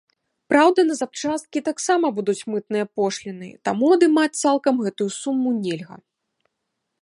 Праўда, 0.51 0.79
на 0.89 0.93
запчасткі 1.01 1.59
таксама 1.67 2.11
будуць 2.19 2.45
мытныя 2.53 2.85
пошліны, 3.01 3.49
таму 3.69 3.85
адымаць 3.97 4.33
цалкам 4.43 4.75
гэтую 4.89 5.09
суму 5.21 5.49
нельга. 5.63 5.95